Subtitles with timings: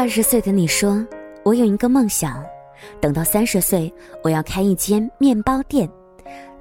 [0.00, 1.06] 二十岁的你说
[1.44, 2.42] ：“我有一个梦想，
[3.02, 3.92] 等到三十岁，
[4.24, 5.86] 我要开一间面包店，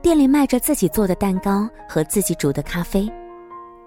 [0.02, 3.10] 店里卖着自己做的蛋糕和自己煮的咖啡。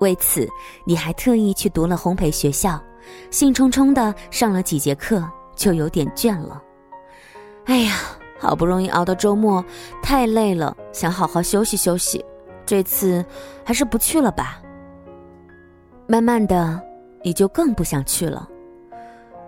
[0.01, 0.49] 为此，
[0.87, 2.83] 你还特意去读了烘焙学校，
[3.31, 5.23] 兴冲冲的上了几节课，
[5.55, 6.63] 就有点倦了。
[7.67, 7.99] 哎呀，
[8.41, 9.63] 好不容易熬到周末，
[10.03, 12.25] 太累了，想好好休息休息。
[12.65, 13.23] 这次
[13.63, 14.63] 还是不去了吧。
[16.07, 16.83] 慢慢的，
[17.23, 18.49] 你就更不想去了。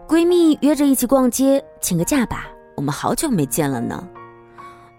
[0.07, 4.07] 闺蜜约着一起逛街，请个假吧，我们好久没见了呢。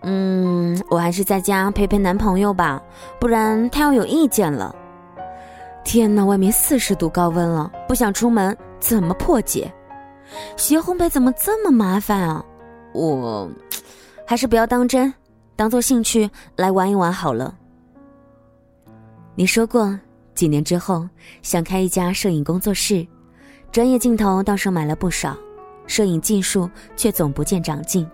[0.01, 2.81] 嗯，我还是在家陪陪男朋友吧，
[3.19, 4.75] 不然他要有意见了。
[5.83, 9.71] 天哪，外面四十度高温了，不想出门，怎么破解？
[10.57, 12.43] 学烘焙怎么这么麻烦啊？
[12.93, 13.49] 我，
[14.25, 15.13] 还是不要当真，
[15.55, 17.55] 当做兴趣来玩一玩好了。
[19.35, 19.97] 你说过，
[20.33, 21.07] 几年之后
[21.43, 23.05] 想开一家摄影工作室，
[23.75, 25.35] 专业镜头倒是买了不少，
[25.85, 28.09] 摄影技术却总不见长进。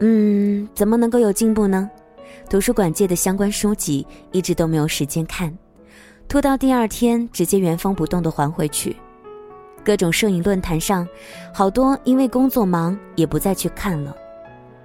[0.00, 1.90] 嗯，怎么能够有进步呢？
[2.50, 5.50] 图书馆借的相关书籍一直都没有时间看，
[6.28, 8.94] 拖到第二天直接原封不动的还回去。
[9.82, 11.08] 各种摄影论坛上，
[11.54, 14.14] 好多因为工作忙也不再去看了。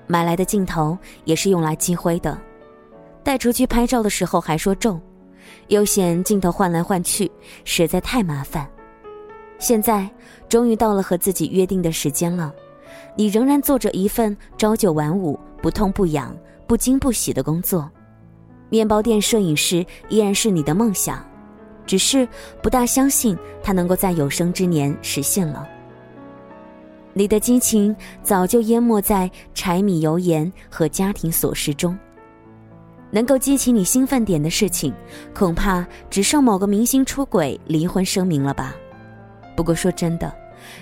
[0.08, 2.39] 买来的镜头也是用来积灰的，
[3.22, 4.97] 带出去拍照的时候还说重。
[5.67, 7.30] 又嫌镜头换来换去
[7.66, 8.66] 实在太麻烦，
[9.60, 10.10] 现在
[10.48, 12.52] 终于到了和自己约定的时间了，
[13.16, 17.90] 你仍然做着一份朝九晚五、不痛不痒、不惊不喜的工作，
[18.70, 21.24] 面包店摄影师依然是你的梦想，
[21.86, 22.28] 只是
[22.64, 25.68] 不大相信它能够在有生之年实现了。
[27.14, 27.94] 你的激情
[28.24, 31.98] 早就淹没在柴米油盐和家庭琐事中。
[33.12, 34.94] 能够激起你兴奋点的事情，
[35.34, 38.76] 恐怕只剩某个明星出轨、离婚声明了吧。
[39.60, 40.34] 不过说真的，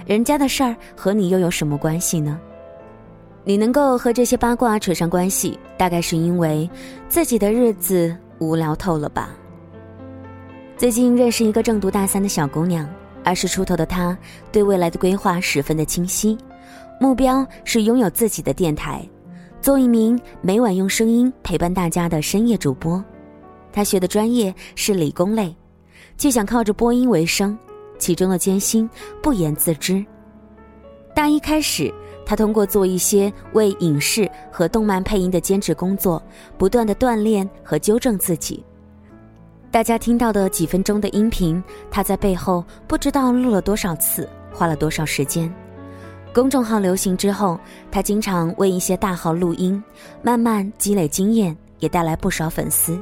[0.06, 2.40] 人家的事儿和你又有什么关系呢？
[3.44, 6.70] 你能够和这些八卦扯上关系，大概是因为
[7.10, 9.32] 自己的日子无聊透了吧。
[10.78, 12.88] 最近认识一个正读大三的小姑娘，
[13.24, 14.16] 二十出头的她
[14.52, 16.38] 对未来的规划十分的清晰，
[17.02, 19.04] 目标是拥有自己的电台。
[19.60, 23.04] 做一名每晚用声音陪伴大家的深夜主播，
[23.74, 25.56] 他学的专业是理工类，
[26.16, 27.58] 却想靠着播音为生，
[27.98, 28.90] 其中的艰辛
[29.22, 30.06] 不言自知。
[31.16, 31.94] 大一开始，
[32.26, 36.22] 他通过做一些为影视和动漫配音的兼职工作，
[36.58, 38.64] 不断的锻炼和纠正自己。
[39.72, 45.54] 大家听到的几分钟的音频，他在背后不知道录了多少次，花了多少时间。
[46.34, 47.60] 公众号流行之后，
[47.92, 49.84] 他经常为一些大号录音，
[50.22, 52.98] 慢慢积累经验，也带来不少粉丝。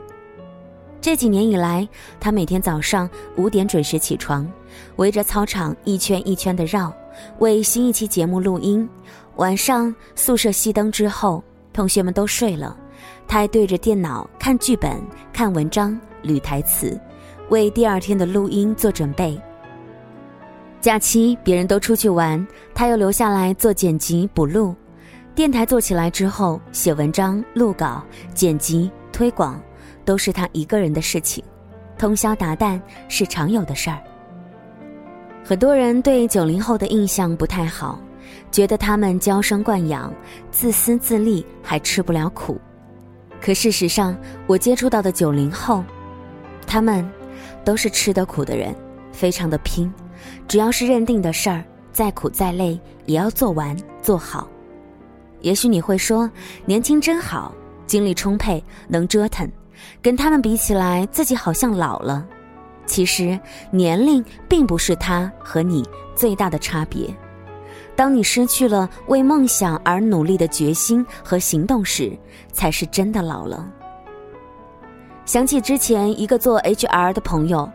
[1.06, 1.88] 这几年以来，
[2.20, 3.08] 他每天早上
[3.38, 4.52] 五点准时起床，
[4.96, 6.92] 围着操场一圈一圈的绕，
[7.38, 8.90] 为新一期节目录音。
[9.36, 12.76] 晚上宿舍熄灯之后，同学们都睡了，
[13.28, 15.00] 他还对着电脑看剧本、
[15.32, 17.00] 看文章、捋台词，
[17.50, 19.40] 为第二天的录音做准备。
[20.82, 22.44] 假期别人都出去玩，
[22.74, 24.74] 他又留下来做剪辑补录。
[25.36, 29.62] 电台做起来之后，写文章、录稿、剪辑、推广，
[30.06, 31.44] 都是他一个人的事情，
[31.98, 32.80] 通宵达旦
[33.10, 34.00] 是常有的事儿。
[35.44, 38.00] 很多人对九零后的印象不太好，
[38.52, 40.14] 觉得他们娇生惯养、
[40.52, 42.60] 自私自利，还吃不了苦。
[43.42, 44.16] 可事实上，
[44.48, 45.84] 我接触到的九零后，
[46.66, 47.08] 他们
[47.64, 48.74] 都是吃得苦的人，
[49.12, 49.92] 非常的拼。
[50.48, 54.48] 只要是认定的事儿，再苦再累也要做完做好。
[55.42, 56.28] 也许你会说，
[56.66, 57.54] 年轻真好，
[57.86, 59.48] 精力充沛，能折腾。
[60.02, 62.26] 跟他们比起来，自己好像老了。
[62.86, 63.40] 其实，
[63.72, 65.84] 年龄并不是他和你
[66.16, 67.14] 最大的差别。
[67.96, 72.18] 当你失去了为梦想而努力的决心和行动时，
[72.52, 73.68] 才是真的老了。
[75.26, 77.70] 想起之前一个做 HR 的朋友。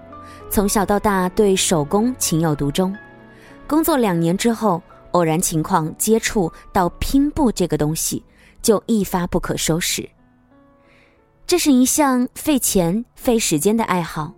[0.48, 2.92] 从小到大对手工情有独钟，
[3.68, 4.82] 工作两年之后，
[5.12, 8.24] 偶然情况接触到拼布这个东西，
[8.60, 10.08] 就一发不可收拾。
[11.50, 14.32] 这是一项费钱费时间的爱好，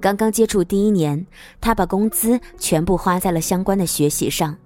[0.00, 1.26] 刚刚接触第一年，
[1.60, 4.56] 他把工资全部花在了相关的学习上。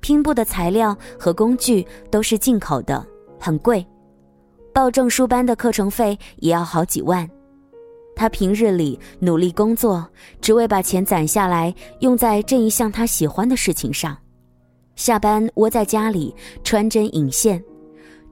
[0.00, 3.06] 拼布的材料和工具都是进口的，
[3.38, 3.86] 很贵，
[4.72, 7.30] 报证书班的课程费也要好几万。
[8.16, 10.04] 他平日里努力工作，
[10.40, 14.18] 只为把钱攒下来用在这一项他喜欢的事情上。
[14.96, 16.34] 下班窝在家里
[16.64, 17.62] 穿针引线，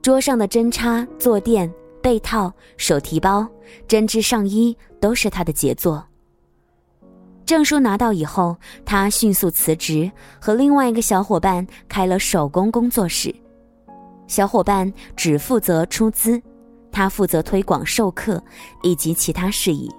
[0.01, 1.73] 桌上的针插、坐垫、
[2.03, 3.47] 被套、手提包、
[3.87, 6.05] 针织上衣都是他的杰作。
[7.45, 13.33] 证书拿到以后，他迅速辞职，和另外一个小伙伴开了手工工作室。
[14.27, 16.41] 小伙伴只负责出资，
[16.91, 18.41] 他负责推广授课
[18.81, 19.89] 以及其他事宜。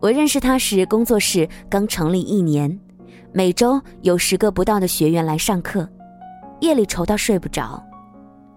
[0.00, 2.78] 我认识他时，工作室刚成立一年，
[3.32, 5.88] 每周有十个不到的学员来上课，
[6.60, 7.82] 夜里愁到睡不着。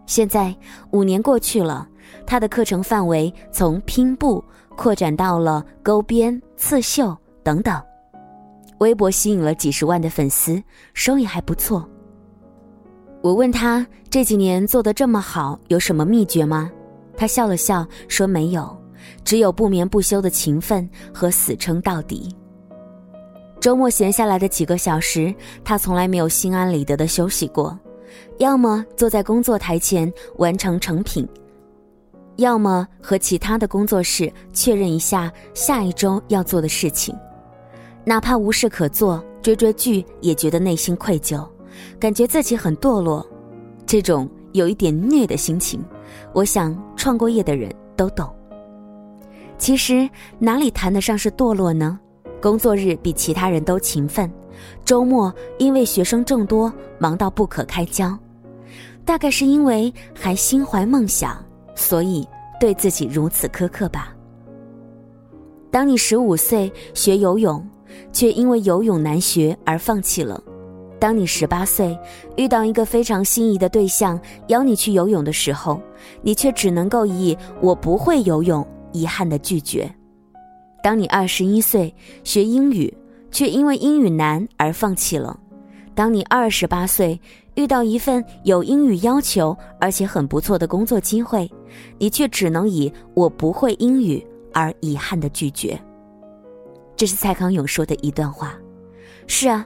[0.10, 0.54] 现在
[0.90, 1.88] 五年过去了，
[2.26, 4.44] 他的课程范围从拼布
[4.76, 7.16] 扩展到了钩边、刺绣。
[7.44, 7.82] 等等，
[8.80, 10.62] 微博吸引了几十万的粉丝，
[10.96, 11.88] 收益还不错。
[13.22, 16.72] 我问他这几年做的这么好，有什么秘诀吗？
[17.16, 18.76] 他笑了笑说没有，
[19.24, 22.36] 只有不眠不休的勤奋和死撑到底。
[23.60, 25.34] 周末闲下来的几个小时，
[25.64, 27.78] 他从来没有心安理得的休息过，
[28.38, 31.28] 要么坐在工作台前完成成品，
[32.38, 37.16] 要么和其他的工作室确认一下下一周要做的事情。
[38.06, 41.48] 哪怕无事可做，追追剧也觉得内心愧疚，
[42.00, 43.26] 感觉自己很堕落。
[43.86, 45.84] 这种有一点虐的心情，
[46.34, 48.34] 我想创过业的人都懂。
[49.58, 50.10] 其实
[50.40, 52.00] 哪里谈得上是堕落呢？
[52.42, 54.32] 工作日比其他人都勤奋，
[54.86, 58.18] 周末因为学生众多，忙到不可开交。
[59.06, 61.38] 大概是因为还心怀梦想，
[61.76, 62.28] 所以
[62.60, 64.14] 对自己如此苛刻吧。
[65.72, 67.66] 当你十五岁学游泳。
[68.14, 70.42] 却因为游泳难学而放弃了。
[71.00, 71.98] 当你十八岁
[72.38, 75.82] 遇到一个非常心仪的对象邀你去游泳的时候，
[76.22, 79.92] 你却只能够以“我不会游泳”遗憾的拒绝。
[80.82, 81.94] 当你二十一岁
[82.24, 82.94] 学英语，
[83.32, 85.38] 却因为英语难而放弃了。
[85.94, 87.20] 当你二十八岁
[87.56, 91.50] 遇到一份有英语要求而且很不错的工作机会，
[91.98, 95.78] 你却只能以“我不会英语”而遗憾的拒绝。
[96.96, 98.58] 这是蔡康永说的一段话。
[99.28, 99.66] 是啊，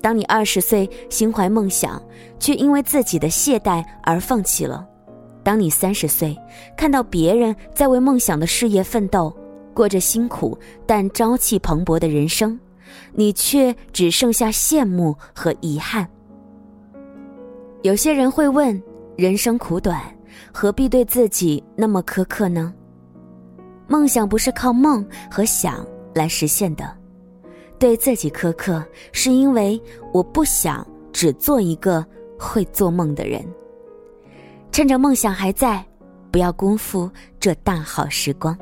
[0.00, 2.02] 当你二十岁心怀梦想，
[2.38, 4.82] 却因为自己的懈怠而放弃了；
[5.42, 6.36] 当你三十岁
[6.76, 9.34] 看到别人在为梦想的事业奋斗，
[9.74, 10.56] 过着辛苦
[10.86, 12.58] 但朝气蓬勃的人生，
[13.12, 16.08] 你却只剩下羡慕和遗憾。
[17.82, 18.80] 有些人会问：
[19.16, 20.00] 人生苦短，
[20.52, 22.72] 何必对自己那么苛刻呢？
[23.88, 25.84] 梦想不是靠梦和想。
[26.14, 26.96] 来实现的，
[27.76, 29.82] 对自己苛刻，是因为
[30.12, 32.06] 我不想只做一个
[32.38, 33.44] 会做梦的人。
[34.70, 35.84] 趁着梦想还在，
[36.30, 37.10] 不要辜负
[37.40, 38.56] 这大好时光。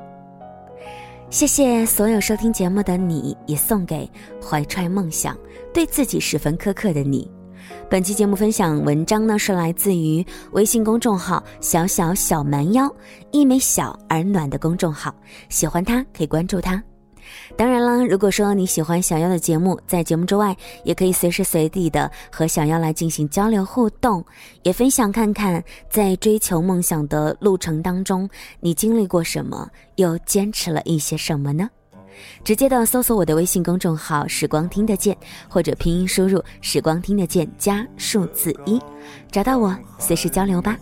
[1.32, 4.06] 谢谢所有收听节目的你，也送给
[4.38, 5.34] 怀揣梦想、
[5.72, 7.28] 对自己十分苛刻的你。
[7.88, 12.94] 本期节目分享文章呢，是来自于微信公众号“小小小蛮腰”，
[13.32, 15.14] 一枚小而暖的公众号。
[15.48, 16.84] 喜欢它可以关注它。
[17.56, 24.24] 当然了，如果说你喜欢小妖的节目，在节目之外，也可以随时随地的和小妖来进行交流互动，
[24.62, 28.28] 也分享看看在追求梦想的路程当中，
[28.60, 31.68] 你经历过什么，又坚持了一些什么呢？
[32.44, 35.16] 直接的搜索我的微信公众号“时光听得见”，
[35.48, 38.80] 或者拼音输入“时光听得见”加数字一，
[39.30, 40.76] 找到我，随时交流吧。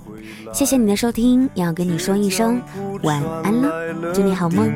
[0.52, 2.60] 谢谢你的收听，要跟你说一声
[3.02, 4.72] 晚安了，祝你好梦。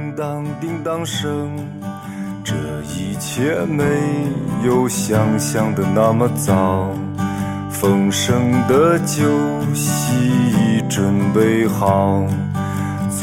[2.47, 3.85] 这一切没
[4.65, 6.91] 有想象的那么早，
[7.71, 9.25] 丰盛的酒
[9.73, 12.23] 席已准备好，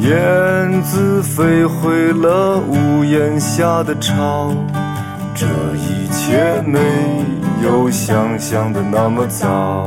[0.00, 4.54] 燕子飞回了屋檐下的巢，
[5.34, 6.80] 这一切没
[7.62, 9.86] 有想象的那么糟。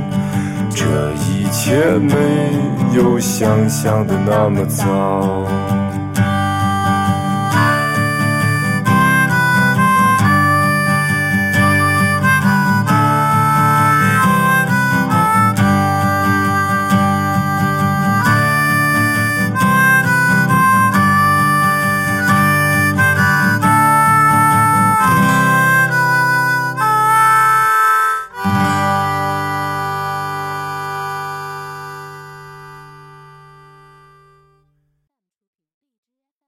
[0.73, 2.15] 这一切没
[2.95, 5.80] 有想象的那么糟。